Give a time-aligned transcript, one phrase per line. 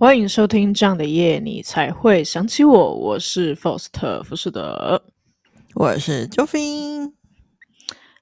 [0.00, 2.96] 欢迎收听这样的夜，你才会想起我。
[2.96, 5.02] 我是 Foster 福士德，
[5.74, 7.12] 我是 Joffin。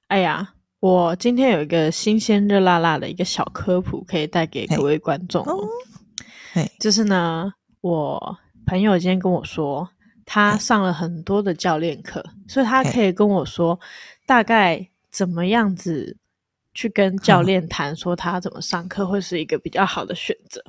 [0.09, 5.45] 哎呀，我今天有一个新鲜热辣辣的一个小科普，可以带给各位观众。
[6.51, 7.49] 嘿，就是呢，
[7.79, 9.89] 我朋友今天跟我说，
[10.25, 13.79] 他上了很多的教练课，所以他可以跟我说
[14.25, 16.17] 大概怎么样子
[16.73, 20.61] 去跟教练谈，说他怎么上课会是一个比较好的选择。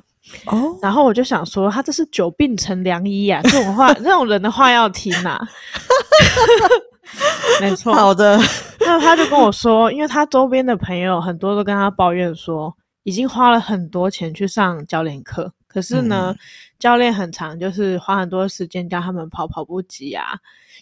[0.45, 3.41] 哦，然后我就想说，他这是久病成良医啊！
[3.43, 5.47] 这种话，这种人的话要听呐、啊。
[7.59, 8.39] 没错，好的。
[8.79, 16.37] 那他就跟我说，因为他周边的朋友很多都跟他抱怨说，已经花了很多钱去上教练课，可是呢，嗯、
[16.79, 20.37] 教练很长就是花很多时间教他们跑跑步机啊，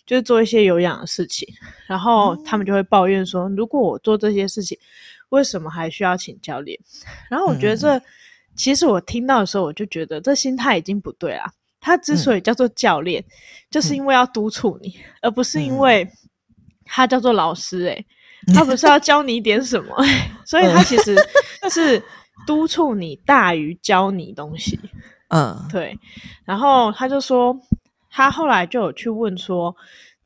[0.06, 1.47] 就是做一些有氧的事情，
[1.88, 4.78] 然后他们就会抱怨说，如果我做这些事情，
[5.30, 6.78] 为什么还需要请教练？
[7.30, 7.97] 然后我觉得这。
[7.97, 8.02] 嗯
[8.59, 11.43] 其实我听到的时候，我就觉得这心态已经不对了。
[11.79, 13.31] 他之所以叫做教练，嗯、
[13.71, 16.05] 就是因为要督促你，嗯、而不是因为
[16.83, 17.91] 他叫做老师、欸。
[17.91, 18.05] 诶、
[18.47, 19.95] 嗯、他不是要教你一点什么，
[20.45, 21.16] 所以他其实
[21.71, 22.03] 是
[22.45, 24.77] 督促你大于教你东西。
[25.29, 25.97] 嗯，对。
[26.44, 27.57] 然后他就说，
[28.11, 29.73] 他后来就有去问说。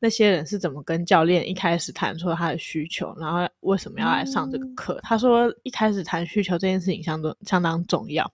[0.04, 4.96] 那些人是怎么跟教练一开始谈出他的需求，然后为什么要来上这个课？
[4.96, 8.30] 嗯、他说一开始谈需求这件事情相当相当重要。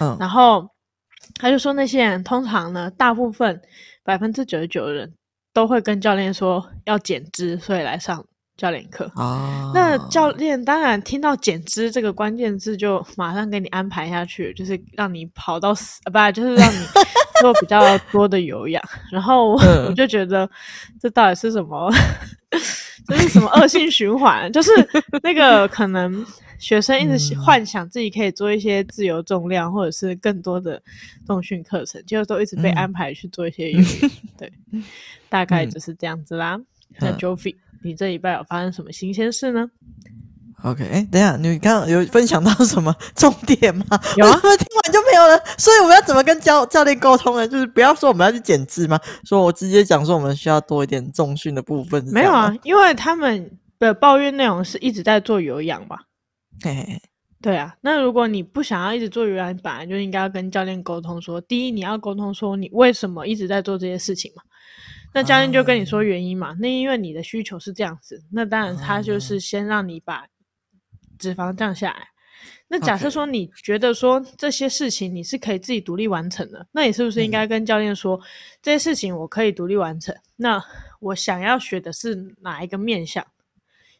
[0.00, 0.68] 嗯，然后
[1.36, 3.62] 他就说那些人通常呢，大部分
[4.02, 5.14] 百分之九十九的人
[5.52, 8.26] 都会跟教练说要减脂，所以来上
[8.56, 9.10] 教练课。
[9.16, 16.78] 啊，那教练当然听到减脂这个关键字，就马上给你安排下去，就是让你跑到死，啊，不，就是让你。
[17.40, 19.56] 做比较多的有氧，然后我，
[19.88, 20.48] 我就觉得
[21.00, 21.92] 这到底是什么？
[23.08, 24.50] 这是什么恶性循环？
[24.52, 24.70] 就是
[25.20, 26.24] 那个可能
[26.60, 30.80] 学生一直幻想自己可以做一些自由重量，或者是更多的
[31.26, 34.10] 重训课程，结果都一直被安排去做一些有氧。
[34.38, 34.52] 对，
[35.28, 36.56] 大概就是这样子啦。
[37.00, 39.70] 那 Joffy，你这礼拜有发生什么新鲜事呢
[40.62, 43.84] ？OK，哎、欸，等一下，你刚刚有分享到什么重点吗？
[44.16, 45.38] 有啊， 听完就没有了。
[45.58, 47.46] 所以我们要怎么跟教教练沟通呢？
[47.46, 48.98] 就是不要说我们要去减脂吗？
[49.24, 52.02] 说我直接讲说我们需要多一点重训的部分。
[52.10, 55.98] 没有啊，因为他们的抱怨内容是一直在做有氧吧。
[56.62, 57.02] 嘿嘿嘿，
[57.42, 57.74] 对啊。
[57.82, 64.42] 那如果你不想要一直做有氧，你本来就应该要跟教练沟通说，第一你要沟通说你为什么一直在做这些事情嘛。
[65.14, 66.48] 那教练就跟你说原因嘛。
[66.48, 70.26] 啊、那因为你的需求是这样子，那当然他就是先让你把。
[71.16, 72.08] 脂肪降下来，
[72.66, 78.22] 那假设说你觉得说这些事情你是可以自己独立完成的那你是不是应该跟教练说、嗯、
[78.60, 80.14] 这些事情我可以独立完成？
[80.34, 80.62] 那
[80.98, 83.24] 我想要学的是哪一个面向？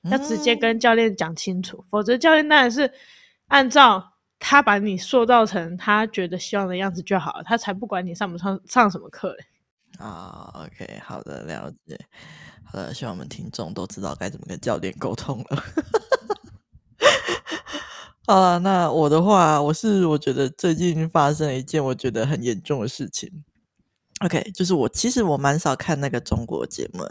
[0.03, 2.93] 嗯、要直接跟教练讲清楚，否则教练当然是
[3.47, 9.45] 按照他把你塑造成他觉得希望的样子就好了，他才不管你上不上上什么课嘞。
[9.99, 11.99] 啊、，OK，好的，了解。
[12.65, 15.65] 好的，希望我们听众都知道该怎么跟教练沟通了。
[18.27, 23.45] 啊，那我的话，我是我觉得最近发生了一件我觉得很严重的事情。
[24.21, 27.05] OK，就是我其实我蛮少看那个中国节目，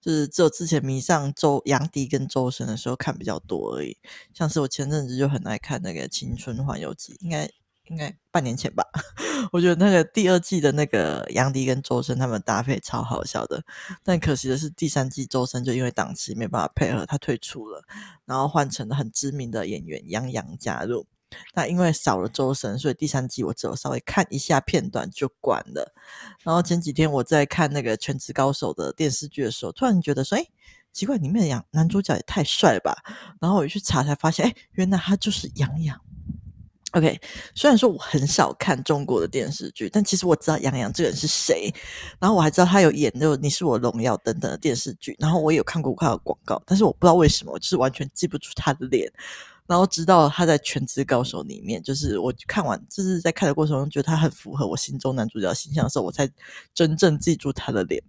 [0.00, 3.96] 就是只有之前迷上周杨迪跟周深的时候看比较多而已。
[4.32, 7.50] 像是我前阵子就很爱看那个《青春环游记》，应该。
[7.90, 8.84] 应该半年前吧，
[9.52, 13.62] 我觉得那个第二季的那个杨迪跟周深他们搭配超好笑的，
[14.04, 17.82] 但可惜的是第三季周深就因为档期没办法配合，他退出了，
[18.24, 21.06] 然后换成了很知名的演员杨洋加入。
[21.54, 25.92] 那因为少了周深，所以第三季我只有稍微看一下片段就关了。
[26.42, 30.44] 然后前几天我在看那个《全职高手》的电视剧的时候，突然觉得说，哎，
[30.92, 32.96] 奇怪，里面的杨男主角也太帅了吧！
[33.40, 36.00] 然后我去查才发现，哎，原来他就是杨洋。
[36.92, 37.20] OK，
[37.54, 41.72] 虽然说我很少看中国的电视剧，但其实我知道杨洋这个人是谁，
[42.18, 49.08] 然后我还知道他有演那个《你是我荣耀》等等的电视剧，然后我也有看过他的广告，但是我不知道为什么，我就是完全记不住他的脸，
[49.68, 56.28] 然后直到他在《全职高手》里面，就是我看完，就是在看的过程中觉得他很符合我心中男主角形象的时候，我才
[56.74, 58.02] 真正记住他的脸。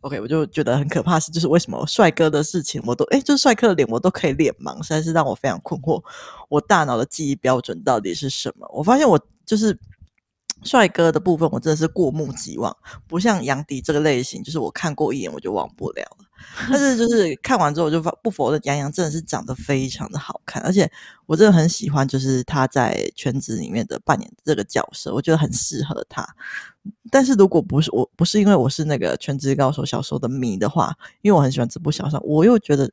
[0.00, 6.02] OK，我就觉得很可怕是，就是为什么帅哥的事情我都诶，就是帅哥的脸我都可以脸盲，实在是让我非常困惑。
[6.48, 8.68] 我大脑的记忆标准到底是什么？
[8.72, 9.78] 我发现我就是
[10.64, 12.76] 帅哥的部分，我真的是过目即忘，
[13.06, 16.26] 不像杨迪这个类型，就是我看过一眼我就忘不了了。
[16.68, 20.90] 但是就是 看完之后，我就不否认杨洋真的是长得非常的好看，而且
[21.26, 26.26] 我真的很喜欢，就是他在圈子里面的扮演这个角色，我觉得很适合他。
[27.10, 32.90] 但是如果不是我不是因为我是那个全职高手小说的迷的话，因为我很喜欢这部小说，我又觉得，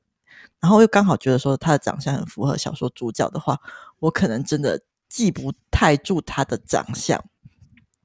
[0.59, 3.57] 然后又刚好觉得说他的长相很符合小说主角的话，
[3.99, 7.19] 我可能真的记不太住他的长相。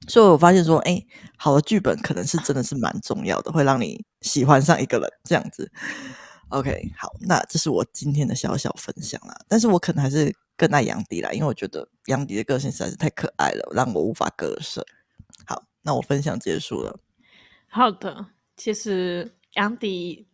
[0.09, 1.07] 所以我发现说，哎、欸，
[1.37, 5.71] 好的剧本可能是真的是蛮重要的，会让你喜欢上一个人这样子。
[6.49, 9.35] OK，好，那这是我今天的小小分享啦。
[9.49, 14.85] 但是我可能还是更爱杨迪啦，因为我觉得杨迪的个性实在是太可爱了，让我无法割舍。
[15.47, 16.99] 好，那我分享结束了。
[17.69, 20.27] 好的，其实杨迪。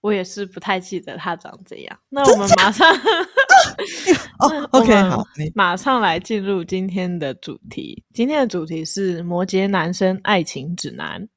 [0.00, 1.98] 我也是不太记得他长怎样。
[2.08, 2.88] 那我们马上
[4.72, 5.24] OK，好，
[5.54, 8.04] 马上来进入今天的主题。
[8.12, 11.28] 今天的主题是摩羯男生爱情指南。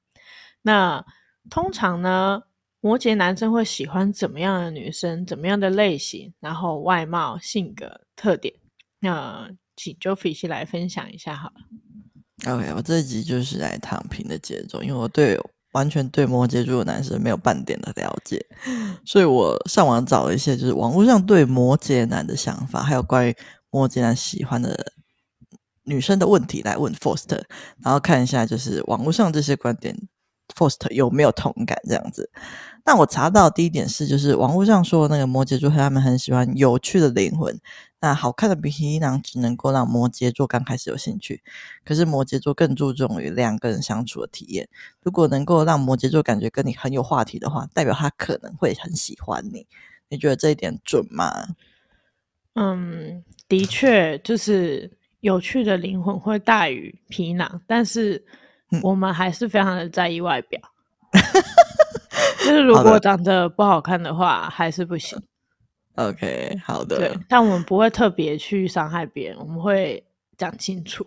[0.62, 1.04] 那
[1.50, 2.42] 通常呢，
[2.80, 5.26] 摩羯男生会喜欢怎么样的女生？
[5.26, 6.34] 怎么样的类型？
[6.40, 8.54] 然后外貌、性格特点。
[9.00, 12.54] 那请 Joffrey 先来分享一下好了。
[12.54, 15.40] OK，我这一集就是来躺平的节奏，因为我对。
[15.72, 18.46] 完全对摩羯座的男生没有半点的了解，
[19.06, 23.36] 所以我上网找了一些，就是网络上对摩羯男的想法，还有关于
[23.70, 24.94] 摩羯男喜欢的
[25.84, 27.44] 女生的问题来问 Foster，
[27.84, 29.98] 然后看一下就是网络上这些观点
[30.56, 32.30] ，Foster 有没有同感这样子。
[32.84, 37.60] 但我查到第一点是，就是网络上说那个摩羯座他们很喜欢有趣的灵魂。
[38.02, 41.44] 那好看的皮囊只能够让摩羯座刚开始有兴趣，
[41.86, 44.68] 可是摩羯座更注重于两个人相处的体验。
[45.04, 49.68] 如果能够让摩羯座感觉跟你很有话题的话，代表他可能会很喜欢你。
[50.10, 51.32] 你觉得这一点准吗？
[52.56, 58.22] 嗯，的确，就是有趣的灵魂会大于皮囊，但是
[58.82, 60.60] 我们还是非常的在意外表。
[62.44, 65.22] 就是如果长得不好看的话，还是不行。
[65.96, 66.98] OK，好的。
[66.98, 70.04] 对，但我们不会特别去伤害别人，我们会
[70.38, 71.06] 讲清楚。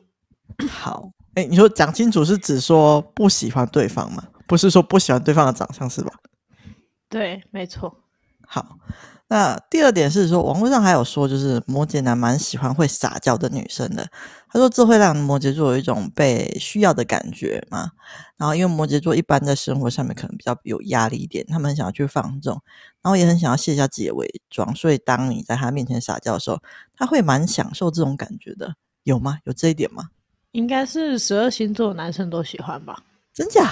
[0.69, 4.23] 好，哎、欸，你说讲清楚是指说不喜欢对方吗？
[4.47, 6.13] 不是说不喜欢对方的长相是吧？
[7.09, 7.97] 对，没错。
[8.47, 8.79] 好。
[9.27, 14.07] 那第二点是说，网络上还有说，就是摩羯男蛮喜欢会撒娇的女生的。
[14.55, 17.91] 他说这会让摩羯座有一种被需要的感觉嘛。
[18.37, 22.63] 然后因为摩羯座一般在生活上面可能比较有压力一点，他们很想要去放纵，
[23.03, 24.73] 然后也很想要卸下自己的伪装。
[24.77, 26.61] 所以当你在他面前撒娇的时候，
[26.97, 28.77] 他会蛮享受这种感觉的。
[29.03, 29.39] 有吗？
[29.43, 30.05] 有这一点吗？
[30.53, 32.97] 应该是十二星座的男生都喜欢吧？
[33.33, 33.69] 真假？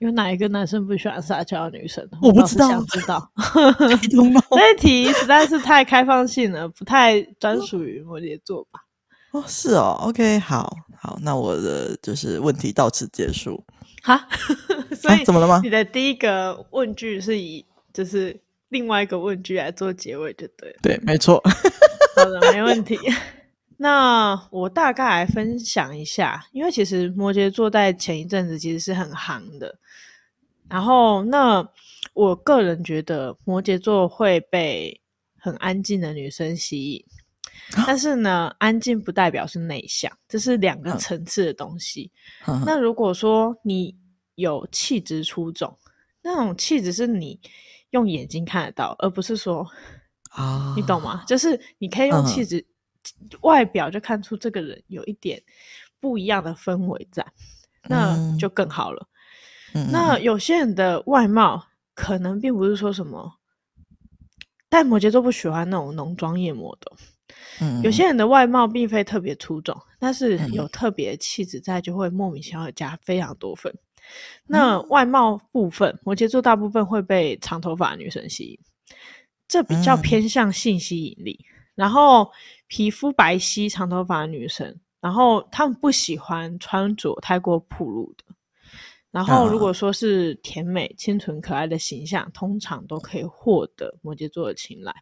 [0.00, 2.04] 有哪一个男生不喜欢撒娇的女生？
[2.20, 3.30] 我不知道，想知道。
[3.78, 8.80] 这一题实在是太开放性了，不太专属于摩羯座吧？
[9.34, 9.96] 哦，是哦。
[10.00, 13.62] OK，好好，那我的就是问题到此结束。
[14.02, 14.28] 哈，
[14.94, 15.60] 所以、啊、怎么了吗？
[15.64, 20.76] 你的第一个问句是以就是另外一个问句来做结尾，就对了。
[20.82, 21.42] 对，没错。
[22.14, 22.96] 好的，没问题。
[23.76, 29.76] 那我大概来分享一下，因为其实摩羯座在前一阵子其实是很行的。
[30.68, 31.68] 然后，那
[32.12, 35.00] 我个人觉得摩羯座会被
[35.38, 37.04] 很安静的女生吸引，
[37.86, 42.10] 但是呢，安静不代表是内向，这是两个层次的东西。
[42.66, 43.96] 那如果说你
[44.34, 45.76] 有气质出众，
[46.22, 47.40] 那种气质是你
[47.90, 49.66] 用眼睛看得到，而不是说
[50.30, 51.24] 啊，你懂吗？
[51.26, 52.66] 就是你可以用气质。
[53.42, 55.42] 外表就看出这个人有一点
[56.00, 57.22] 不一样的氛围在，
[57.82, 59.06] 那就更好了。
[59.74, 63.30] 嗯、那有些人的外貌可能并不是说什么，
[64.70, 66.92] 但摩羯座不喜欢那种浓妆艳抹的。
[67.60, 73.72] 嗯，有些人的外貌并非特别出众，但是有特别气质在，就会莫名其妙的加非常多分。
[74.46, 78.58] 那外貌部分，摩羯座大部分会被长头发的女生吸引，
[79.48, 81.44] 这比较偏向性吸引力。
[81.74, 82.30] 然后
[82.68, 88.24] 皮肤白皙、长头发的女生，然后他们不喜欢穿着太过暴露的。
[89.10, 94.92] 然后如果说是甜美、清纯、可爱的形象，通常都可以获得摩羯座的青睐。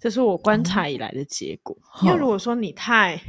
[0.00, 1.76] 这是我观察以来的结果。
[2.02, 3.20] 因为如果说你太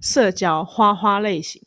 [0.00, 1.62] 社交、花花类型。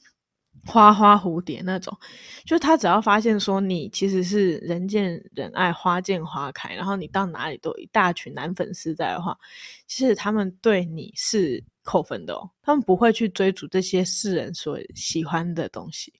[0.68, 1.96] 花花蝴蝶那种，
[2.44, 9.38] 就他只要发现说你其实是人见人爱、花见花开，然后你到哪里都有一大群男粉丝在的话，
[9.86, 12.50] 其实他们对你是扣分的哦。
[12.64, 16.12] 他们不会去追逐这些世人所喜欢的东西。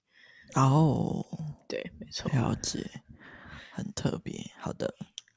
[0.54, 1.26] 哦，
[1.68, 2.88] 对，没错，了解，
[3.72, 4.40] 很特别。
[4.60, 4.94] 好的，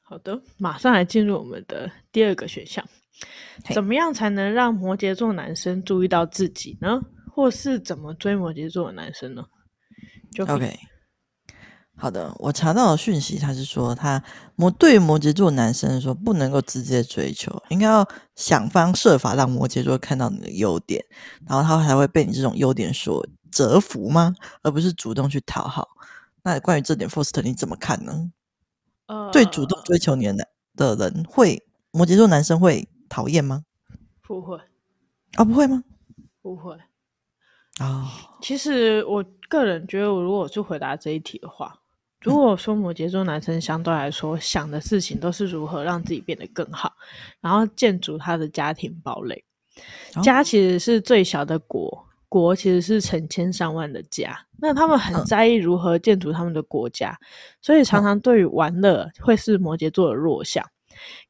[0.09, 2.83] 好的，马上来进入我们的第二个选项，
[3.75, 6.99] 怎么样才能让摩羯座男生注意到自己呢？
[7.31, 9.45] 或是怎么追摩羯座的男生呢？
[10.31, 10.79] 就 OK，
[11.95, 14.23] 好的，我查到的讯息，他是说他
[14.55, 18.03] 摩对摩羯座男生说不能够直接追求，应该要
[18.35, 21.05] 想方设法让摩羯座看到你的优点，
[21.47, 24.33] 然后他才会被你这种优点所折服吗？
[24.63, 25.87] 而不是主动去讨好。
[26.41, 28.31] 那关于这点，Faust 你怎么看呢？
[29.09, 31.61] 呃，对主动追求你的男的人会
[31.91, 33.65] 摩羯座男生会讨厌吗？
[34.21, 34.55] 不会
[35.33, 35.83] 啊，不会吗？
[36.43, 36.77] 不会。
[37.79, 38.07] 哦，
[38.39, 41.79] 其实我个人觉得，如果我去回答这一题的话，
[42.21, 46.93] 如果说摩羯座男生相对来说想的事情都是如何让自己变得更好，
[47.41, 49.43] 然后建筑他的家庭堡垒，
[50.21, 57.17] 家其实是最小的国，国其实是成千上万的家，那他们很在意如何建筑他们的国家，
[57.61, 60.65] 所以常常对于玩乐会是摩羯座的弱项。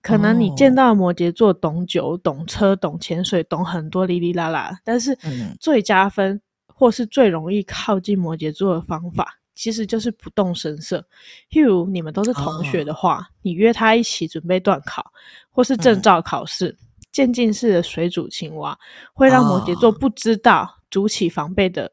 [0.01, 5.18] 可能你见到摩羯座懂酒、懂车、懂潜水、懂很多哩哩啦啦，但是
[5.60, 9.36] 最加分或是最容易靠近摩羯座的方法。
[9.56, 11.06] 其实就是不动声色。
[11.51, 15.06] 譬如你们都是同学的话，哦、你约他一起准备段考，
[15.50, 16.74] 或是证照考试，
[17.11, 18.77] 渐、嗯、进式的水煮青蛙，
[19.13, 21.91] 会让摩羯座不知道筑起防备的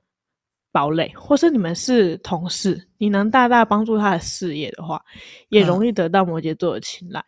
[0.72, 1.12] 堡垒。
[1.16, 5.00] 哦、或是你们是同事，你能大大帮助他的事业的话，
[5.48, 7.24] 也容易得到摩羯座的青睐。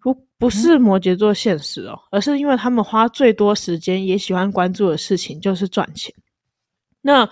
[0.00, 6.14] 不，不是摩羯座现实哦，而是因为他们花最多时间也喜欢关注的事情就是赚钱。
[7.00, 7.28] 那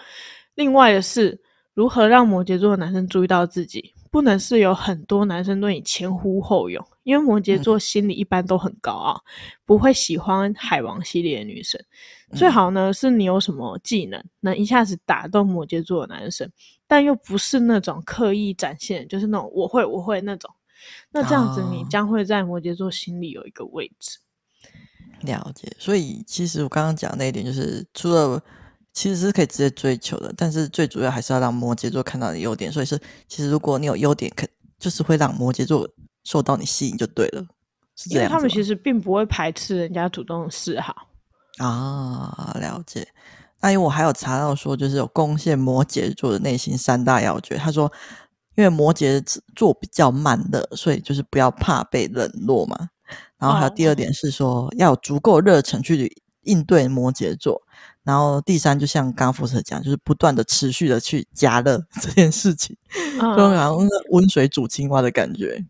[0.54, 1.40] 另外的是。
[1.74, 3.94] 如何让摩羯座的男生注意到自己？
[4.10, 9.32] 不能是有很多男生对你前呼后拥，因为摩羯座心里一般都很高傲，嗯、
[9.64, 11.82] 不会喜欢海王系列的女生。
[12.30, 16.46] 嗯、最好呢是你有什么技能，能一下子打动摩羯座的男生，
[16.86, 20.54] 但又不是那种刻意展现，就是那种我会我会那种。
[21.10, 24.18] 那这样子你将会在摩羯座心里有一个位置。
[24.62, 24.68] 哦、
[25.22, 25.66] 了解。
[25.78, 28.42] 所以其实我刚刚讲那一点，就是除了。
[28.94, 32.72] 其实是可以直接追求的，但是最主要还是要让摩羯座看到你的优点。
[32.72, 32.98] 所以是，
[33.28, 34.44] 其实如果你有优点，可
[34.76, 35.88] 就是会让摩羯座
[36.28, 37.42] 受到你吸引就对了。
[37.96, 40.94] 是这样，因为他们其实并不会排斥人家主动示好
[41.56, 42.54] 啊。
[42.60, 43.08] 了解。
[43.62, 47.56] 那因为我还有查到说，就是有攻陷摩羯座的内心三大要诀。
[47.56, 47.90] 他说，
[48.56, 49.24] 因为摩羯
[49.56, 52.90] 座比较慢的，所以就是不要怕被冷落嘛。
[53.38, 57.60] 然后还有第二点是说，哦、要有足够热忱去应对摩羯座。
[58.04, 62.76] 然后第三，就像刚刚福特讲，就是不断的、持续的去加热 这件事情，
[63.18, 63.76] 就好像
[64.10, 65.64] 温水煮青蛙的感觉。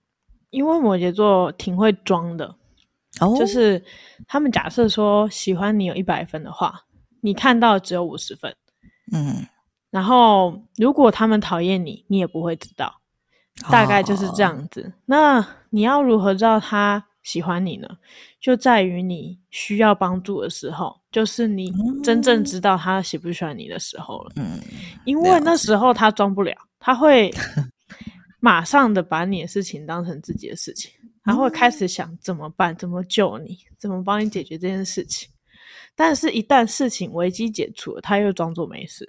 [0.50, 2.55] 因为摩羯座挺会装的，
[3.21, 3.83] 哦，就是
[4.26, 6.83] 他们假设说喜欢你有一百分的话，
[7.21, 8.55] 你看到只有五十分，
[9.12, 9.47] 嗯，
[9.90, 13.00] 然后如果他们讨厌你，你也不会知道，
[13.71, 14.83] 大概就是这样子。
[14.83, 17.88] 哦，那你要如何知道他喜欢你呢？
[18.40, 24.33] 就在于你需要帮助的时候，就是你真正知道他喜不喜欢你的时候了。
[24.37, 24.61] 嗯，
[25.05, 27.31] 因为那时候他装不了，他会
[28.40, 30.90] 马上的把你的事情当成自己的事情，
[31.25, 35.28] 他会开始想怎么办，怎么救你，怎么帮你解决这件事情。
[35.95, 39.07] 但是，一旦事情危机解除了，他又装作没事。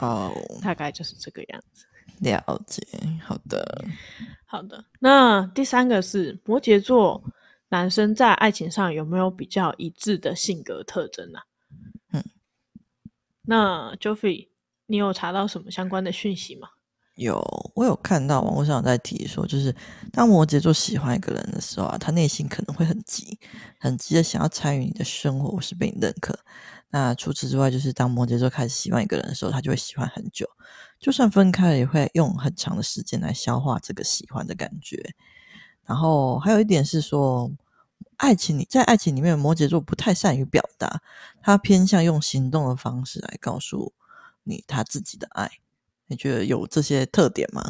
[0.00, 1.86] 哦，大概就是这个样子。
[2.20, 2.82] 了解，
[3.22, 3.84] 好的，
[4.46, 4.84] 好的。
[4.98, 7.22] 那第三个是摩羯座。
[7.68, 11.38] 男生在爱情上有没有比较一致的性格特征呢？
[12.12, 12.22] 嗯，
[13.40, 14.48] 那 Joffrey，
[14.84, 16.68] 你有查到什么相关的讯息吗？
[17.14, 19.74] 有，我有看到网络上有在提说，就是
[20.12, 23.38] 当摩羯座喜欢一个人的时候啊，他内心可能会很急，
[23.78, 26.38] 很急的想要参与你的生活，是被你认可。
[26.88, 30.46] 那除此之外，就是当摩羯座开始喜欢一个人的时候，他就会喜欢很久，
[30.98, 35.14] 就算分开了，也会用很长的时间来消化这个喜欢的感觉。
[35.84, 37.50] 然后还有一点是说，
[38.16, 41.02] 爱情里，在爱情里面，摩羯座不太善于表达，
[41.42, 43.92] 他偏向用行动的方式来告诉
[44.44, 45.50] 你他自己的爱。
[46.12, 47.62] 你觉得有这些特点吗？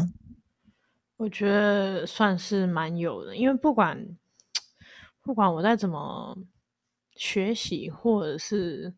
[1.17, 4.07] 我觉得算是蛮有的，因为不管
[5.23, 6.37] 不管我再怎么
[7.15, 8.93] 学习或者是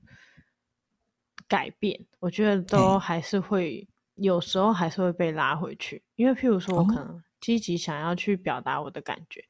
[1.46, 6.02] 改变，我觉得都还是会有时候还是会被拉回去。
[6.16, 9.44] 因为譬如说我可能积极想要去表达我的感觉，哦、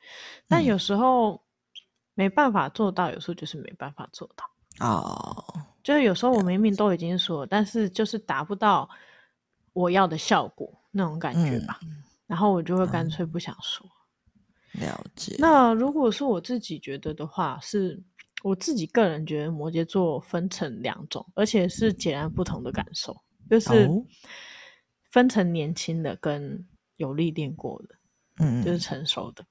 [0.48, 1.42] 但有时候。
[2.16, 5.44] 没办法做到，有时候就是没办法做到哦。
[5.82, 8.88] 就是有时候我明明都已经说，但是就是达不到
[9.74, 11.78] 我要的效果那种感觉吧。
[11.82, 13.86] 嗯、然后我就会干脆不想说。
[14.72, 15.36] 嗯、了解。
[15.38, 18.02] 那如果是我自己觉得的话，是
[18.42, 23.14] 我自己个人觉得摩羯座分成两种，而且是截然不同的感受，
[23.48, 23.88] 就是
[25.10, 26.66] 分成年轻的跟
[26.96, 27.94] 有历练过的，
[28.40, 29.44] 嗯，就是成熟的。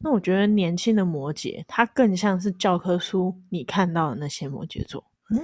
[0.00, 5.40] 那我觉得年轻的摩羯，他更像是教科书你看到的那些摩羯座，嗯，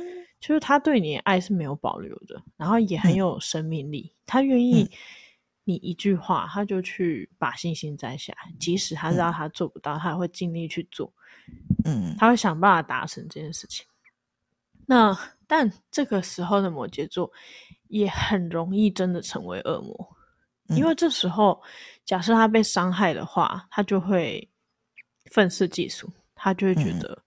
[0.47, 4.87] 就是他对你的爱是没有保留的，然后也很有生命力，嗯、他愿意
[5.65, 11.11] 你一句话，他就去把信心摘下来，即使他知道他做不到，他也会尽力去做，
[11.87, 13.87] 嗯，他会想办法达成这件事情。
[14.85, 17.33] 那但这个时候的摩羯座
[17.89, 20.17] 也很容易真的成为恶魔。
[20.69, 21.63] 因为这时候，
[22.05, 24.47] 假设他被伤害的话，他就会
[25.31, 27.23] 愤世嫉俗，他就会觉得，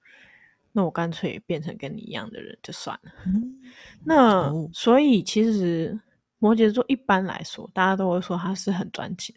[0.77, 3.11] 那我干脆变成跟你一样的人就算了。
[3.25, 3.59] 嗯、
[4.05, 5.99] 那、哦、所以其实
[6.37, 9.35] 摩羯座一般来说，大家都会说他是很专情，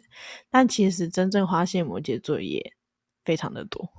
[0.51, 2.61] 但其实真正花心摩羯座也
[3.25, 3.91] 非常的多。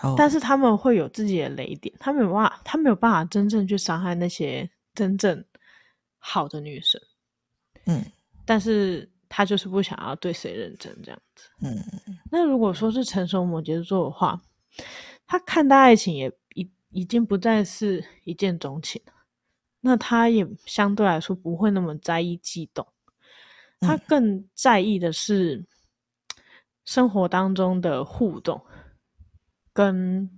[0.00, 5.44] 哦、但是他们会有自己的雷点，他没有办法，他没有办法真正去伤害那些真正
[6.18, 7.02] 好的女生。
[7.86, 8.04] 嗯，
[8.46, 11.48] 但是他就是不想要对谁认真这样子。
[11.62, 11.76] 嗯，
[12.30, 14.40] 那如果说是成熟摩羯座的话，
[15.30, 19.00] 他看待爱情也已已经不再是一见钟情，
[19.82, 22.88] 那他也相对来说不会那么在意悸动，
[23.78, 25.62] 他更在意的是
[26.86, 28.64] 生活当中的互动，
[29.74, 30.30] 跟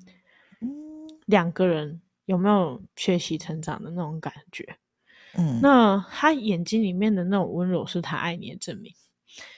[1.27, 4.77] 两个人有没有学习成长的那种感觉。
[5.35, 8.93] 嗯，那他眼睛里面的那种温柔是他爱你的证明，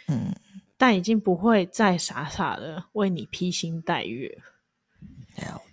[0.09, 0.31] 嗯，
[0.77, 4.29] 但已经不会再傻傻的为你披星戴月。
[4.29, 4.52] 了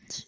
[0.07, 0.25] 解。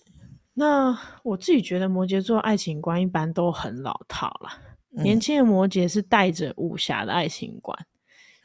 [0.53, 4.49] 那我自己觉得摩羯座爱情观一般都很老套了。
[4.95, 7.77] 嗯、年轻的摩羯是带着武侠的爱情观，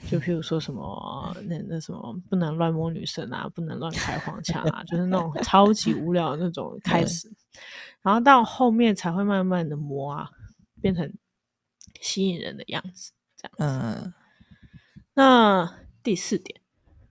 [0.09, 7.31] 就譬如说什么那那什么不能乱摸女生啊，不能乱开黄腔啊，就是那种超级无聊的那种 开始，
[8.03, 10.31] 然后到后面才会慢慢的磨啊。
[10.79, 11.11] 变成
[12.01, 13.65] 吸引人的样子，这样子。
[14.05, 14.15] 嗯。
[15.15, 16.61] 那第四点，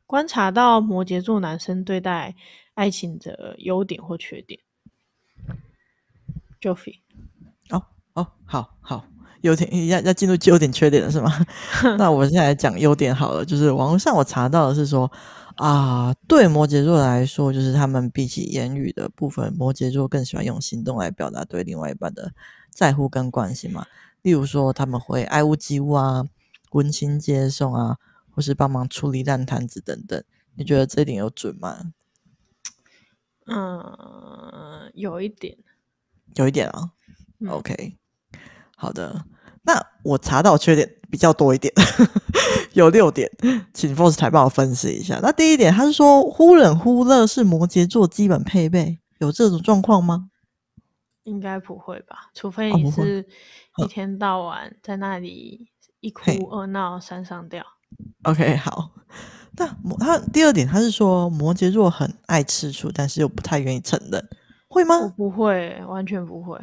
[0.06, 2.36] 观察到摩羯座男生对待
[2.76, 4.60] 爱情的优点或缺点。
[6.62, 7.00] Joffy。
[7.70, 9.06] 哦哦，好好，
[9.42, 11.32] 优点要要进入优点缺点了是吗？
[11.98, 13.44] 那我现在来讲优点好了。
[13.44, 15.12] 就是网络上我查到的是说
[15.56, 22.34] 啊，对摩羯座来说，就是他们比起言语的部分，摩羯座更喜欢用行动来表达对另外一半的。
[22.70, 23.86] 在乎跟关心嘛，
[24.22, 26.26] 例如说他们会爱屋及乌啊，
[26.72, 27.98] 温馨接送啊，
[28.32, 30.22] 或是帮忙处理烂摊子等等。
[30.56, 31.94] 你觉得这一点有准吗？
[33.48, 35.58] 嗯，有一点，
[36.36, 36.92] 有一点啊。
[37.40, 37.98] 嗯、OK，
[38.76, 39.26] 好的。
[39.64, 41.74] 那我查到缺点比较多一点，
[42.74, 43.30] 有六点，
[43.74, 45.20] 请 Force 台帮我分析一下。
[45.22, 50.30] 那第一点，他是说忽冷忽热是摩羯座基本配备，有这种状况吗？
[51.24, 53.28] 应该不会吧，除非你是
[53.78, 55.68] 一天到晚在那里
[56.00, 57.66] 一哭二闹三上吊。
[58.24, 58.92] OK，好。
[59.58, 64.28] 那他第二点，他是说摩羯座很爱吃醋，但是又不太愿意承认，
[64.68, 65.00] 会吗？
[65.00, 66.60] 我不会，完全不会。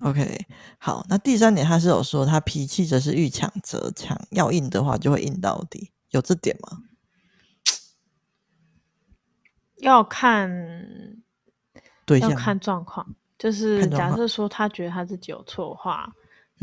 [0.00, 0.46] OK，
[0.78, 1.06] 好。
[1.08, 6.82] 那第三点，他是有说他脾气则是遇强则强，要硬的话就会硬到底，有这点吗？
[9.78, 10.50] 要看，
[12.04, 13.14] 对，要看状况。
[13.38, 16.12] 就是假设说他觉得他自己有错的话，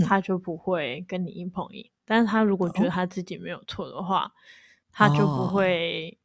[0.05, 1.89] 他就不会跟你硬碰硬。
[2.05, 4.31] 但是他如果觉得他自己没有错的话，
[4.93, 6.17] 他就不会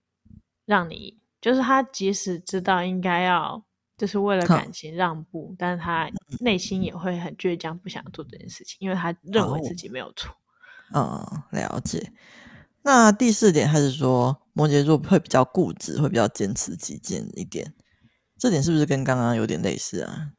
[0.67, 1.19] 让你。
[1.41, 3.65] 就是他即使知道应该要
[3.97, 10.35] 就是为了感情让步，但是他内心也会很倔强，不想做这件事情，因为他认为自己没有错。
[10.95, 12.13] 嗯，了解。
[12.83, 17.75] 那第四点，他是说摩羯座会比较固执，会比较坚持己见一点。
[18.37, 20.33] 这点是不是跟刚刚有点类似啊？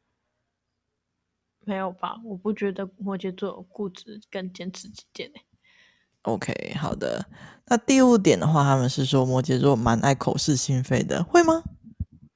[1.64, 5.44] 没有吧，我不觉得摩羯座有固执跟坚持己见诶。
[6.22, 7.24] OK，好的。
[7.66, 11.62] 那第五点的话，他们是说摩羯座蛮爱口是心非的，会吗？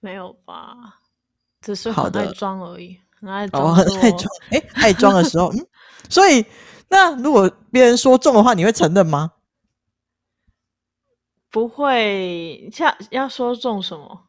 [0.01, 1.01] 没有吧，
[1.61, 3.62] 只是很爱装而已，很爱装。
[3.62, 4.25] 哦，很爱装。
[4.51, 5.66] 哎，爱装的时候，嗯。
[6.09, 6.44] 所以，
[6.88, 9.33] 那如果别人说中的话，你会承认吗？
[11.51, 12.68] 不会。
[12.73, 14.29] 像要说中什么？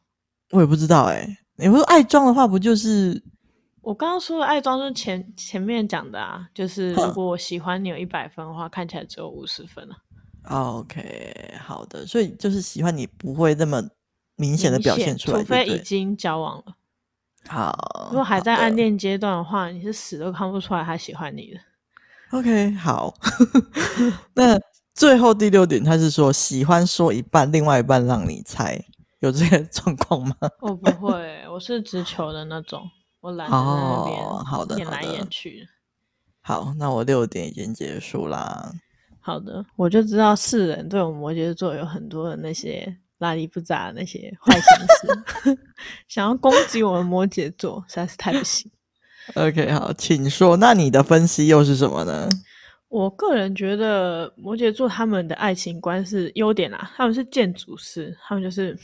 [0.50, 1.38] 我也不知道哎、欸。
[1.56, 3.22] 你不说爱装的话，不就是？
[3.86, 9.94] 我刚刚说的爱装，就是前前面讲的啊，就是如果我喜欢你有一百分的话，看起来只有五十分了。
[10.48, 13.80] OK，好的，所以就是喜欢你不会那么
[14.34, 16.74] 明显的表现出来，除非已经交往了。
[17.46, 21.60] 好，如果还在暗恋阶段的话，你是死都看不出来他喜欢你的。
[22.36, 23.14] OK，好。
[24.34, 24.58] 那
[24.94, 28.84] 最后第六点，他是说喜欢说一半，另外一半让你猜，
[29.20, 30.34] 有这个 状况吗？
[30.60, 32.82] 我不会，我是直球的那种。
[33.20, 35.66] 我懒得在那边演来演去。
[36.42, 38.72] 好，那我六点已经结束啦。
[39.20, 45.58] 好的，我就知道世人对我们摩羯座有很多的那些拉里不杂的那些坏心思，
[46.06, 48.70] 想要攻击我们摩羯座，实在是太不行。
[49.34, 50.56] OK，好，请说。
[50.56, 52.28] 那你的分析又是什么呢？
[52.86, 58.78] 我个人觉得摩羯座他们的爱情观是优点啦，他们是建筑师，他们就是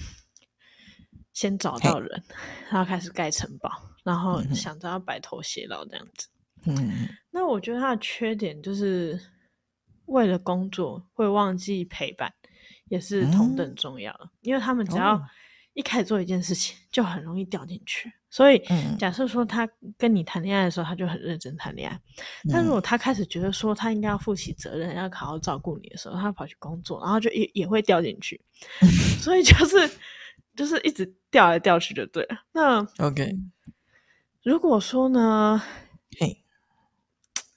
[1.32, 2.22] 先找到人，
[2.68, 3.70] 然后开始盖城堡。
[4.02, 6.28] 然后想着要白头偕老这样子，
[6.66, 9.20] 嗯，那我觉得他的缺点就是
[10.06, 12.32] 为了工作会忘记陪伴，
[12.88, 15.20] 也是同等重要的，嗯，因为他们只要
[15.74, 18.12] 一开始做一件事情就很容易掉进去。
[18.28, 18.62] 所以，
[18.98, 22.00] 假设说他跟你谈恋爱的时候，他就很认真谈恋爱。
[22.50, 28.40] 但如果他开始觉得说他应该要负起责任，要好好照顾你的时候，他跑去工作，然后就也也会掉进去。
[29.20, 29.90] 所以就是
[30.56, 32.36] 就是一直掉来掉去就对了。
[32.52, 33.36] 那 OK，
[34.42, 35.62] 如果说呢
[36.18, 36.38] ？Hey.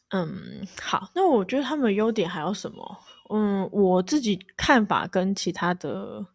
[0.10, 1.10] 嗯，好。
[1.16, 3.00] 那我觉得他们的优点还有什么？
[3.30, 6.26] 嗯，我自己看法跟其他的。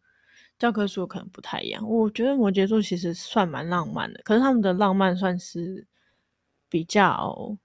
[0.58, 5.86] 教科书可能不太一样，我觉得摩羯座其实算蛮浪漫的，可是他们的浪漫算是
[6.68, 7.56] 比较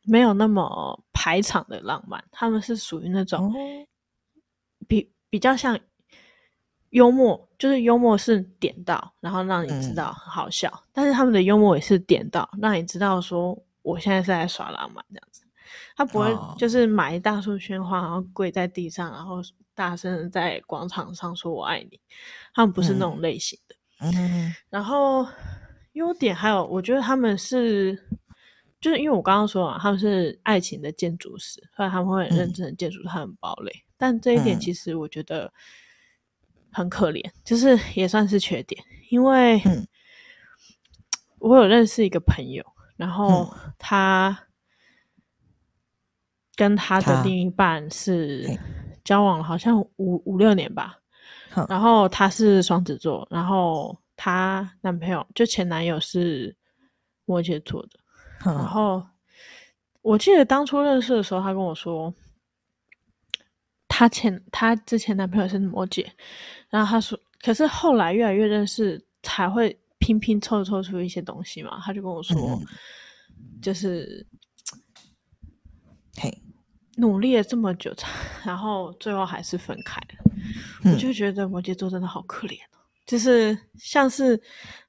[0.00, 3.52] 没有那么排场的浪漫，他们是属于那种
[4.88, 5.78] 比比较像
[6.90, 15.42] 幽默，就是幽默是点到，然后让你知道很好笑，嗯、但是他们的幽默也是点到，让你知道说我现在是在耍浪漫这样子，
[15.96, 19.42] 他不会就是买一大束鲜花，然后跪在地上，然后。
[19.76, 22.00] 大声的在广场上说“我爱你”，
[22.54, 23.76] 他们不是那种类型的。
[23.98, 25.28] 嗯，然后
[25.92, 27.94] 优点还有，我觉得他们是，
[28.80, 33.70] 就是因为我刚刚说啊，他们是爱情的建筑师，所以他们会很认真的建筑他们堡垒。
[33.98, 35.52] 但这一点其实我觉得
[36.76, 39.60] 很可怜，就是也算是缺点，因为
[41.38, 42.64] 我有认识一个朋友，
[42.96, 44.38] 然后他
[46.54, 48.58] 跟他的另一半是。
[49.06, 50.98] 交往了好像五五六年吧，
[51.68, 56.52] 然后他是双子座，然后他男朋友就前男友是
[57.24, 58.00] 摩羯座的，
[58.44, 59.00] 然后
[60.02, 62.12] 我记得当初认识的时候，他跟我说，
[63.96, 66.06] 他前她之前男朋友是摩羯，
[66.68, 72.60] 然后她说，可是后来越来越认识，才会拼拼凑凑出一些东西嘛，她就跟我说，
[73.62, 74.26] 就是，
[76.18, 76.42] 嘿。
[76.98, 77.94] 努力了这么久，
[78.44, 80.30] 然后最后还是分开了。
[80.84, 84.38] 嗯、我就觉得摩羯座真的好可怜哦，就是像是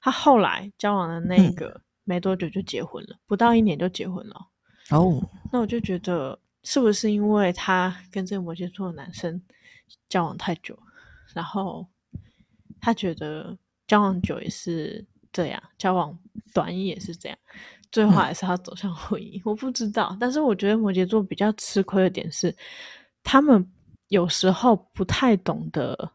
[0.00, 4.36] 他后来交往的那个，嗯、没多久就结婚了，不到一年就结婚了。
[4.90, 6.38] 哦，那我就觉得
[6.70, 9.40] 是不是因为他跟这个摩羯座的男生
[10.10, 10.78] 交往太久，
[11.32, 11.86] 然后
[12.78, 15.02] 他觉得交往久也是
[15.32, 16.18] 这样，交往
[16.52, 17.38] 短也是这样。
[17.90, 20.14] 最后还是他走向婚姻，嗯、我不知道。
[20.20, 22.54] 但是我觉得摩羯座比较吃亏的点是，
[23.22, 23.66] 他们
[24.08, 26.12] 有时候不太懂得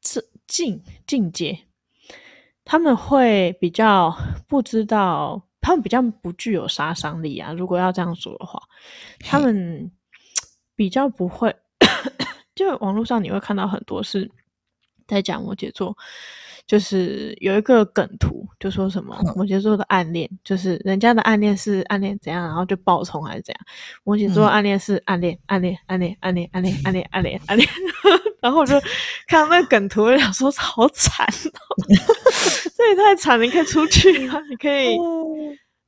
[0.00, 1.66] 这境境界，
[2.64, 7.52] 他们会比较不知道，他们比较不具有杀伤力啊。
[7.54, 8.62] 如果要这样说的话，
[9.20, 9.90] 他们
[10.76, 11.56] 比较不会。
[12.54, 14.30] 就网络上你会看到很多是
[15.06, 15.96] 在讲摩羯座。
[16.66, 23.66] 就是有一个梗图，就说什么摩羯座的暗恋，就是人家的暗恋是暗恋怎样，然后就爆冲还是怎样？
[24.02, 27.68] 摩羯座暗恋是暗恋，暗恋，暗恋，暗恋，暗恋，暗恋，暗恋，暗恋。
[28.44, 28.78] 然后我就
[29.26, 31.76] 看到那个梗图，我想说好惨哦，
[32.76, 33.44] 这也太惨了！
[33.46, 34.38] 你可以出去吗？
[34.50, 34.98] 你可以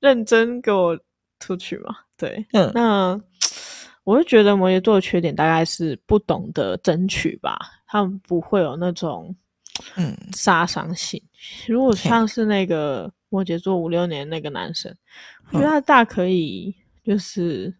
[0.01, 0.99] 认真给我
[1.38, 1.95] 出去吗？
[2.16, 3.21] 对，嗯那
[4.05, 9.37] 我就觉得摩羯座的缺点大概是不懂得争取吧，他们不会有那种。
[9.97, 11.23] 嗯，杀伤性。
[11.69, 14.90] 如果像是那个摩羯座五六年那个男生，
[15.51, 17.71] 我觉得他大可以就是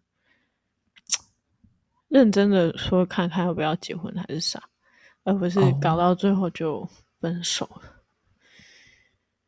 [2.09, 4.63] 认真的说看看要不要结婚还是啥，
[5.25, 6.89] 而不是搞到最后就
[7.21, 7.93] 分手了。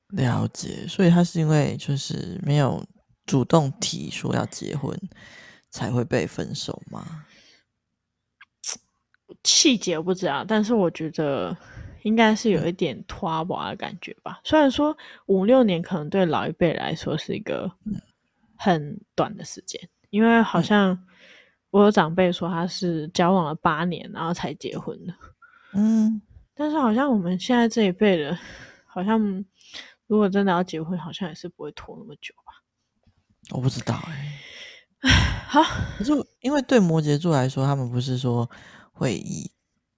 [0.09, 2.85] 了解，所以他是因为就是没有
[3.27, 4.99] 主动提说要结婚，
[5.71, 7.27] 才会被分手吗？
[9.45, 11.57] 细节我不知道，但是我觉得。
[12.03, 14.41] 应该是有一点拖娃的感觉吧。
[14.45, 17.71] 虽然说五六年可能对老一辈来说是一个
[18.57, 20.97] 很短的时间，因为好像
[21.71, 25.15] 我有长辈说他是交往了八年然后才结婚的。
[25.75, 26.21] 嗯，
[26.55, 28.39] 但是好像我们现在这一辈的，
[28.87, 29.19] 好像
[30.07, 32.53] 如果真的要结婚，好像也是不会拖那么久吧。
[33.51, 34.41] 我不知道哎、
[35.03, 35.09] 欸。
[35.49, 35.63] 好，
[35.97, 38.51] 可是因为对摩羯座来说，他们不是说
[38.93, 39.51] 会以。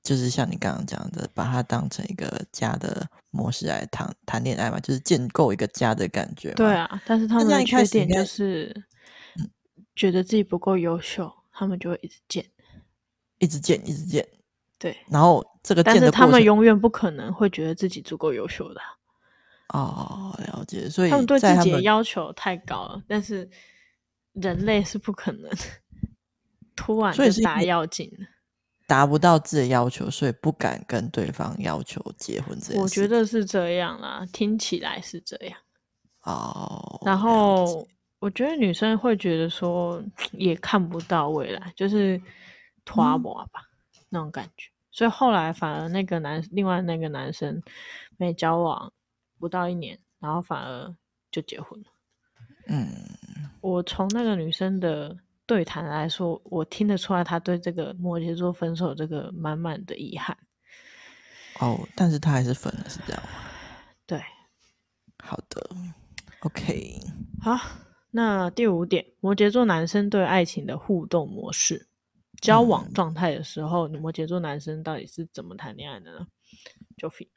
[0.03, 6.55] 就是像你刚刚讲的，把它当成一个家的模式来谈谈恋爱嘛，就是建构一个家的感觉。
[6.55, 8.75] 对啊，但是他们的缺点就是
[9.95, 12.43] 觉得自己不够优秀，他们就会一直建，
[13.37, 14.27] 一直建，一直建。
[14.79, 18.81] 对，然后这个，但是他们永远不可能会觉得自己足够优秀的。
[19.75, 20.89] 哦，了解。
[20.89, 23.47] 所以他们对自己的要求太高了，但是
[24.33, 25.51] 人类是不可能
[26.75, 28.27] 突然就大跃进的。
[28.87, 32.81] 达不到自己的要求，所以不敢跟对方要求结婚这件事。
[32.81, 35.59] 我觉得是这样啦，听起来是这样。
[36.23, 37.87] 哦，然后
[38.21, 40.03] 我觉得女生会觉得说，
[40.33, 42.21] 也看不到未来，就是
[42.85, 43.63] 拖磨吧，
[43.95, 44.71] 嗯、那种感觉。
[44.93, 47.63] 所以后来反而那个男，另外那个男生
[48.19, 48.93] 没交往
[49.39, 50.95] 不到一年，然后反而
[51.31, 51.87] 就结婚了。
[52.67, 52.89] 嗯，
[53.63, 60.37] 我从那个女生的对谈来说，我听得出来，她对这个摩羯座分手这个满满的遗憾。
[61.61, 63.29] 哦，但是她还是分了，是这样吗？
[64.07, 64.23] 对，
[65.23, 65.71] 好的
[66.41, 67.01] ，OK，
[67.41, 67.57] 好，
[68.11, 71.87] 那第五点，摩羯座男生对爱情的互动模式。
[72.41, 76.27] 交往状态的时候，你摩羯座男生到底是怎么谈恋爱的呢
[76.97, 77.29] ？Joffy，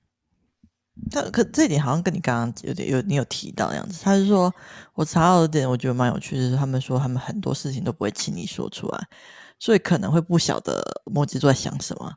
[1.11, 4.01] 但可这一点好像跟你刚刚有点有你有提到的样子。
[4.01, 4.53] 他是说
[4.93, 9.07] 我查到的点，我觉得蛮有趣的是，他们说他们很多事情都不会轻易说出来，
[9.59, 12.09] 所以可能会不晓得摩羯座在想什么，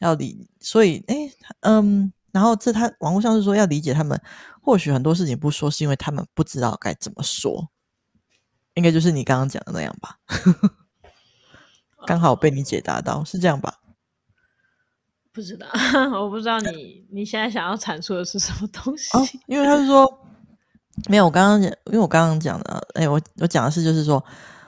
[0.00, 0.50] 要理。
[0.60, 1.16] 所以，哎，
[1.60, 4.20] 嗯，然后这他网络上是说要理解他们，
[4.60, 7.70] 或许很多事情不说，是因为他们不知道该怎么说。
[8.78, 10.18] 应该就是你刚刚讲的那样吧。
[12.06, 13.74] 刚好被你解答到，是这样吧？
[15.32, 15.66] 不知道，
[16.22, 19.16] 我不知道你你现在想要阐述的是什么东西。
[19.18, 20.08] 哦，因为他是说
[21.08, 24.24] 没有，我刚刚讲，因为我刚刚讲的，哎，我我讲的是就是说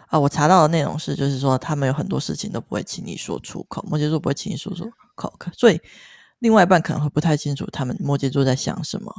[0.08, 5.80] 啊，我查到的内容是就是说，他们有很多事情都不会轻易说出口，摩羯座不会轻易说出口，所以
[6.40, 9.14] 另外一半可能会不太清楚他们摩羯座在想什么。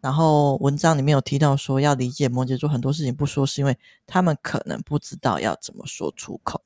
[0.00, 6.62] 然后文章里面有提到说，要理解摩羯座很多事情不说，是因为他们可能不知道要怎么说出口。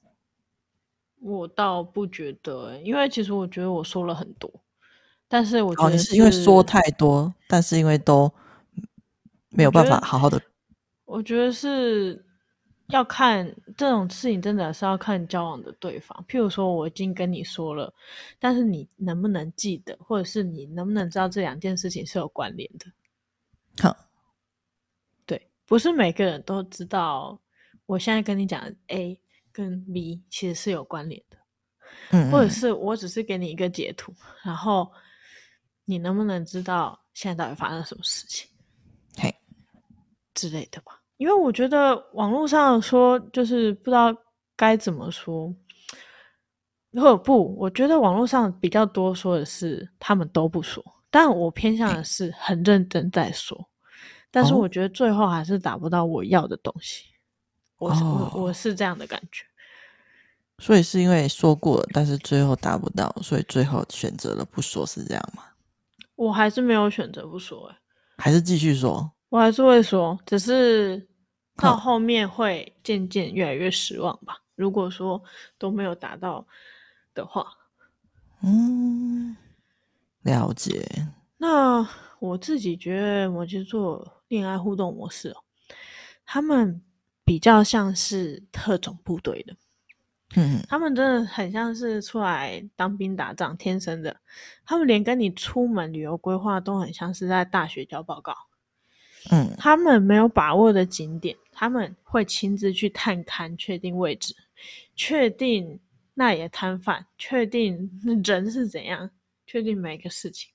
[1.21, 4.51] 我倒不觉得、欸，因为其实我觉得我说了很多，
[5.27, 8.31] 但是我觉得是、哦、你是因为说太多，但是因为都
[9.49, 10.41] 没有办法好好的。
[11.07, 12.25] 我觉得是
[12.89, 16.25] 要看这种事情，真的是要看交往的对方。
[16.29, 17.93] 譬如说，我已经跟你说了，
[18.39, 22.87] 但是你能不能记得，或者是你能不能知道这两件事情是有关联的？
[23.83, 23.97] 好，
[25.27, 27.41] 对，不是每个人都知道。
[27.87, 29.21] 我现在跟你讲的 A。
[29.57, 31.37] 跟 B 其实是有关联的，
[32.11, 34.91] 嗯，或者是我只是给你一个截图，然后
[35.85, 38.51] 你能不能知道现在到底发生什么事情，
[39.17, 39.33] 嘿
[40.35, 41.01] 之类的吧？
[41.19, 44.13] 因为我觉得网络上说就是不知道
[44.57, 45.55] 该怎么说，
[46.95, 50.85] 或者不，我觉得网络上比较多说的是他们都不说，
[51.15, 53.69] 但我偏向的是很认真在说，
[54.33, 57.05] 但是我觉得最后还是达不到我要的东西。
[57.79, 59.45] 我我我是这样的感觉，
[60.59, 65.45] 所以是因为说过了，但是最后达不到，所以最后选择了不说，是这样吗？
[66.17, 67.77] 我还是没有选择不说，哎，
[68.19, 71.07] 还是继续说，我还是会说，只是
[71.55, 74.39] 到后面会渐渐越来越失望吧。
[74.57, 75.23] 如果说
[75.59, 76.45] 都没有达到
[77.15, 77.47] 的话，
[78.43, 79.37] 嗯，
[80.25, 80.85] 了解。
[81.39, 85.37] 那我自己觉得，摩羯座恋爱互动模式哦，
[86.27, 86.83] 他们。
[87.27, 89.57] 比较像是特种部队的，
[90.37, 94.15] 嗯，他们真的很像是出来当兵打仗天生的。
[94.67, 98.35] 他们连跟你出门旅游规划都很像是在大学交报告，
[99.31, 104.37] 嗯，他们没有把握的景点，他们会亲自去探勘，确定位置，
[104.95, 105.81] 确定
[106.13, 107.91] 那野摊贩，确定
[108.23, 109.11] 人是怎样，
[109.47, 110.53] 确定每一个事情。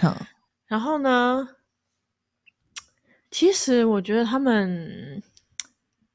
[0.00, 0.16] 好，
[0.66, 1.48] 然后呢，
[3.30, 5.22] 其实我觉得他们。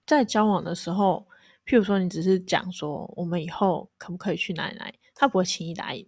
[0.08, 1.28] 在交往的时候，
[1.66, 6.08] 譬如说你只是讲说我们以后可不可以去哪里哪里，他不会轻易答应。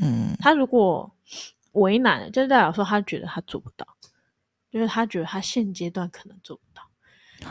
[0.00, 1.08] 嗯，他如果
[1.70, 3.86] 为难了，就代表说他觉得他做不到，
[4.72, 6.82] 就是他觉得他现阶段可能做不到。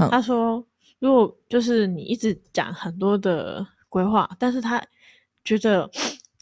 [0.09, 0.67] 他说，
[0.99, 4.85] 如果就是你一直讲很多的规划，但是他
[5.45, 5.89] 觉得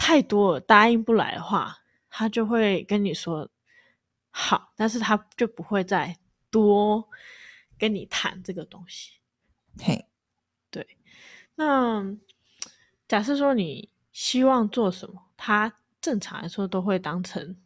[0.05, 1.79] 太多了，答应不来的话，
[2.11, 3.49] 他就会跟你说
[4.29, 6.15] 好，但是他就不会再
[6.51, 7.09] 多
[7.75, 9.13] 跟你谈这个东西。
[9.79, 10.05] 嘿，
[10.69, 10.87] 对，
[11.55, 12.05] 那
[13.07, 17.57] 假设说你希望做什么，他正常来说都会当成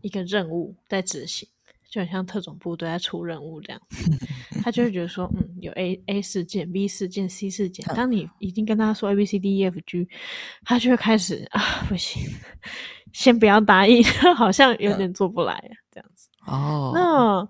[0.00, 1.48] 一个任务在执行，
[1.88, 4.10] 就很像特种部队在出任务这样子。
[4.62, 7.84] 他就会觉得说，嗯，有 A A 事件、B 事件、C 事件。
[7.94, 10.08] 当你已经跟他说 A B C D E F G，
[10.64, 12.22] 他就会开始啊，不行，
[13.12, 14.04] 先不要答应，
[14.36, 15.58] 好像有点做不来
[15.90, 16.28] 这样子。
[16.46, 17.48] 哦，那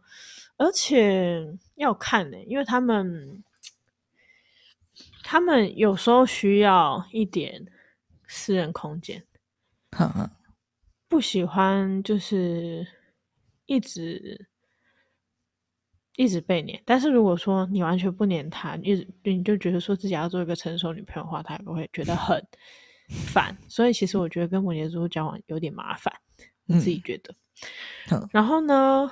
[0.65, 1.45] 而且
[1.77, 3.43] 要看呢、欸，因为他们。
[5.31, 7.63] 他们有时候需要一点
[8.27, 9.23] 私人空间，
[11.07, 12.87] 不喜欢就是
[13.69, 14.49] 一直
[16.17, 16.83] 一直被黏。
[16.85, 22.45] 但是如果说你完全不黏他，一直你就觉得说自己要做一个成熟女朋友的话，他也不会觉得很
[23.33, 23.57] 烦。
[23.69, 26.13] 所以其实我觉得跟摩羯座交往有点麻烦，
[26.67, 27.33] 我自己觉得。
[28.11, 29.09] 嗯，然后呢？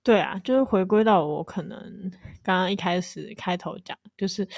[0.00, 2.10] 对啊，就是回归到我可能
[2.42, 4.48] 刚刚一开始开头讲，就是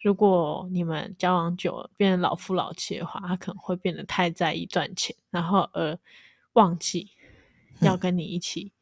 [0.00, 5.96] 如果你们交往久了，变成老夫老妻的话，他可能会变得太在意赚钱，然后而
[6.54, 7.08] 忘记
[7.80, 8.72] 要跟你一起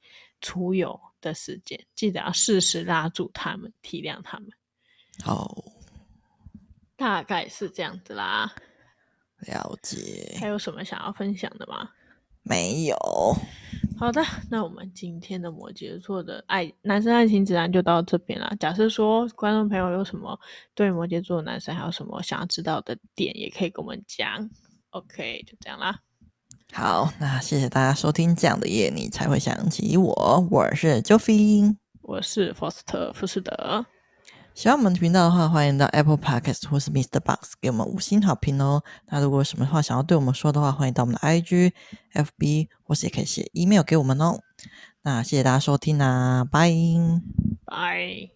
[0.40, 1.78] 出游的时间。
[1.78, 4.48] 嗯、记得要适时拉住他们，体谅他们。
[5.22, 5.64] 好，
[6.96, 8.52] 大概是这样子啦。
[9.46, 10.36] 了解。
[10.40, 11.90] 还有什么想要分享的吗？
[12.42, 12.96] 没有。
[13.96, 18.54] 好的，那我们今天的摩羯座的爱男生爱情指南就到这边了。
[18.58, 20.38] 假设说观众朋友有什么
[20.74, 24.50] 对摩羯座的男生还有什么想要知道的点，也可以跟我们讲。
[24.90, 26.00] OK，就这样啦。
[26.74, 28.34] 好，那谢谢大家收听。
[28.34, 33.86] 这样的夜你才会想起我，我是 Joffy，我是 Foster 富士德。
[34.54, 37.20] 喜欢我们的频道的话，欢迎到 Apple Podcast 或是 Mr.
[37.20, 38.82] Box 给我们五星好评哦。
[39.06, 41.70] 那如果有什么话想要对我们说的话，欢迎到我们的 IG、
[42.12, 44.40] FB 或是也可以写 email 给我们哦。
[45.02, 46.72] 那谢谢大家收听啦，拜
[47.66, 48.30] 拜。